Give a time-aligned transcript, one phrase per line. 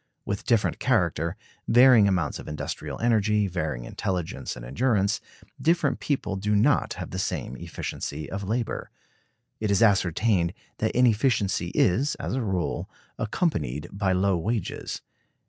[0.25, 5.21] With different character, varying amounts of industrial energy, varying intelligence, and endurance,
[5.61, 8.89] different people do not have the same efficiency of labor.
[9.59, 15.01] It is ascertained that inefficiency is, as a rule, accompanied by low wages.